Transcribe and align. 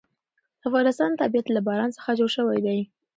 د 0.59 0.61
افغانستان 0.69 1.11
طبیعت 1.21 1.47
له 1.51 1.61
باران 1.67 1.89
څخه 1.97 2.11
جوړ 2.19 2.29
شوی 2.37 2.59
دی. 2.65 2.79